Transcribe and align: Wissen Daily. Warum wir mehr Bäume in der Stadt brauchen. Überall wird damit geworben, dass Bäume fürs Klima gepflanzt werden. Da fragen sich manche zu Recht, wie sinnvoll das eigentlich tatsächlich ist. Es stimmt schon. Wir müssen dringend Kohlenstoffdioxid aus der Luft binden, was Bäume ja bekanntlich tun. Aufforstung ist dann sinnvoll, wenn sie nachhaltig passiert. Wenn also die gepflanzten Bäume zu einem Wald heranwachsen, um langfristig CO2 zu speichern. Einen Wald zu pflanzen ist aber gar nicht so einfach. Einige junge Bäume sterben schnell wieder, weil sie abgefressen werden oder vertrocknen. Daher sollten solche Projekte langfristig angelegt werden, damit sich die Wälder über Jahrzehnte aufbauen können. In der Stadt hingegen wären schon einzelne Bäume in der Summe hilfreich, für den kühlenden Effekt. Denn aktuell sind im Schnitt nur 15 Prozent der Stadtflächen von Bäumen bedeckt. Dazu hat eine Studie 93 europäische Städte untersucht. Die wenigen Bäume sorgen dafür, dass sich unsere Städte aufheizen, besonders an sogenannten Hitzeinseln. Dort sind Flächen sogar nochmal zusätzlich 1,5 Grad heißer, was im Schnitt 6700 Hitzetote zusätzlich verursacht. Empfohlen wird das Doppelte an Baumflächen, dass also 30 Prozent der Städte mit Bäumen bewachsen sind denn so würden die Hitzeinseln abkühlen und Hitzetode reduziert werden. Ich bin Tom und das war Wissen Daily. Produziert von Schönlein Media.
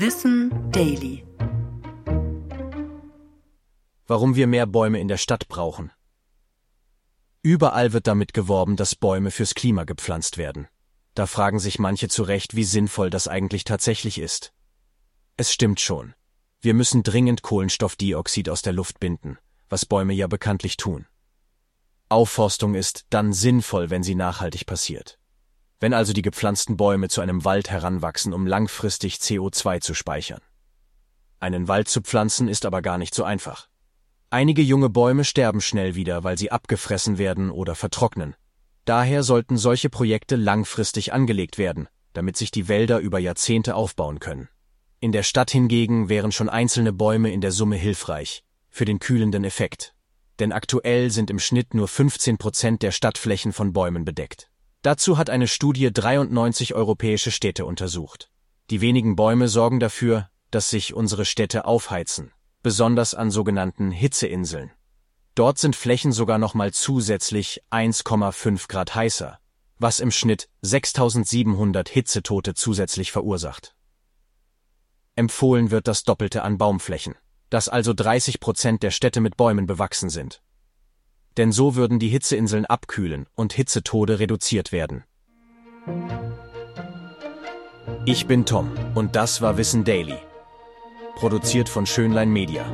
Wissen 0.00 0.70
Daily. 0.70 1.26
Warum 4.06 4.36
wir 4.36 4.46
mehr 4.46 4.66
Bäume 4.66 5.00
in 5.00 5.08
der 5.08 5.16
Stadt 5.16 5.48
brauchen. 5.48 5.90
Überall 7.42 7.92
wird 7.92 8.06
damit 8.06 8.32
geworben, 8.32 8.76
dass 8.76 8.94
Bäume 8.94 9.32
fürs 9.32 9.56
Klima 9.56 9.82
gepflanzt 9.82 10.38
werden. 10.38 10.68
Da 11.14 11.26
fragen 11.26 11.58
sich 11.58 11.80
manche 11.80 12.06
zu 12.06 12.22
Recht, 12.22 12.54
wie 12.54 12.62
sinnvoll 12.62 13.10
das 13.10 13.26
eigentlich 13.26 13.64
tatsächlich 13.64 14.18
ist. 14.20 14.52
Es 15.36 15.52
stimmt 15.52 15.80
schon. 15.80 16.14
Wir 16.60 16.74
müssen 16.74 17.02
dringend 17.02 17.42
Kohlenstoffdioxid 17.42 18.50
aus 18.50 18.62
der 18.62 18.74
Luft 18.74 19.00
binden, 19.00 19.36
was 19.68 19.84
Bäume 19.84 20.14
ja 20.14 20.28
bekanntlich 20.28 20.76
tun. 20.76 21.06
Aufforstung 22.08 22.76
ist 22.76 23.06
dann 23.10 23.32
sinnvoll, 23.32 23.90
wenn 23.90 24.04
sie 24.04 24.14
nachhaltig 24.14 24.64
passiert. 24.64 25.18
Wenn 25.80 25.94
also 25.94 26.12
die 26.12 26.22
gepflanzten 26.22 26.76
Bäume 26.76 27.08
zu 27.08 27.20
einem 27.20 27.44
Wald 27.44 27.70
heranwachsen, 27.70 28.32
um 28.32 28.46
langfristig 28.46 29.16
CO2 29.16 29.80
zu 29.80 29.94
speichern. 29.94 30.40
Einen 31.40 31.68
Wald 31.68 31.88
zu 31.88 32.00
pflanzen 32.00 32.48
ist 32.48 32.66
aber 32.66 32.82
gar 32.82 32.98
nicht 32.98 33.14
so 33.14 33.22
einfach. 33.22 33.68
Einige 34.30 34.60
junge 34.60 34.90
Bäume 34.90 35.24
sterben 35.24 35.60
schnell 35.60 35.94
wieder, 35.94 36.24
weil 36.24 36.36
sie 36.36 36.50
abgefressen 36.50 37.16
werden 37.16 37.50
oder 37.50 37.76
vertrocknen. 37.76 38.34
Daher 38.84 39.22
sollten 39.22 39.56
solche 39.56 39.88
Projekte 39.88 40.34
langfristig 40.34 41.12
angelegt 41.12 41.58
werden, 41.58 41.88
damit 42.12 42.36
sich 42.36 42.50
die 42.50 42.68
Wälder 42.68 42.98
über 42.98 43.20
Jahrzehnte 43.20 43.74
aufbauen 43.74 44.18
können. 44.18 44.48
In 45.00 45.12
der 45.12 45.22
Stadt 45.22 45.52
hingegen 45.52 46.08
wären 46.08 46.32
schon 46.32 46.48
einzelne 46.48 46.92
Bäume 46.92 47.30
in 47.30 47.40
der 47.40 47.52
Summe 47.52 47.76
hilfreich, 47.76 48.42
für 48.68 48.84
den 48.84 48.98
kühlenden 48.98 49.44
Effekt. 49.44 49.94
Denn 50.40 50.52
aktuell 50.52 51.10
sind 51.10 51.30
im 51.30 51.38
Schnitt 51.38 51.72
nur 51.72 51.86
15 51.86 52.36
Prozent 52.36 52.82
der 52.82 52.90
Stadtflächen 52.90 53.52
von 53.52 53.72
Bäumen 53.72 54.04
bedeckt. 54.04 54.50
Dazu 54.82 55.18
hat 55.18 55.28
eine 55.28 55.48
Studie 55.48 55.92
93 55.92 56.74
europäische 56.74 57.32
Städte 57.32 57.66
untersucht. 57.66 58.30
Die 58.70 58.80
wenigen 58.80 59.16
Bäume 59.16 59.48
sorgen 59.48 59.80
dafür, 59.80 60.30
dass 60.50 60.70
sich 60.70 60.94
unsere 60.94 61.24
Städte 61.24 61.64
aufheizen, 61.64 62.32
besonders 62.62 63.14
an 63.14 63.30
sogenannten 63.30 63.90
Hitzeinseln. 63.90 64.70
Dort 65.34 65.58
sind 65.58 65.74
Flächen 65.74 66.12
sogar 66.12 66.38
nochmal 66.38 66.72
zusätzlich 66.72 67.62
1,5 67.70 68.68
Grad 68.68 68.94
heißer, 68.94 69.38
was 69.78 69.98
im 70.00 70.12
Schnitt 70.12 70.48
6700 70.62 71.88
Hitzetote 71.88 72.54
zusätzlich 72.54 73.10
verursacht. 73.10 73.74
Empfohlen 75.16 75.72
wird 75.72 75.88
das 75.88 76.04
Doppelte 76.04 76.42
an 76.42 76.56
Baumflächen, 76.56 77.16
dass 77.50 77.68
also 77.68 77.92
30 77.94 78.38
Prozent 78.38 78.84
der 78.84 78.92
Städte 78.92 79.20
mit 79.20 79.36
Bäumen 79.36 79.66
bewachsen 79.66 80.08
sind 80.08 80.40
denn 81.38 81.52
so 81.52 81.76
würden 81.76 81.98
die 81.98 82.08
Hitzeinseln 82.08 82.66
abkühlen 82.66 83.26
und 83.34 83.52
Hitzetode 83.52 84.18
reduziert 84.18 84.72
werden. 84.72 85.04
Ich 88.04 88.26
bin 88.26 88.44
Tom 88.44 88.72
und 88.94 89.16
das 89.16 89.40
war 89.40 89.56
Wissen 89.56 89.84
Daily. 89.84 90.18
Produziert 91.14 91.68
von 91.68 91.86
Schönlein 91.86 92.30
Media. 92.30 92.66